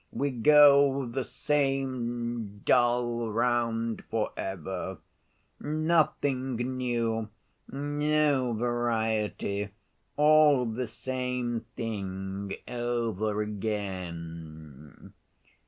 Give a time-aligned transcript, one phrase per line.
[0.11, 4.97] We go the same dull round forever;
[5.59, 7.29] nothing new,
[7.69, 9.69] no variety!
[10.17, 15.13] all the same thing over again!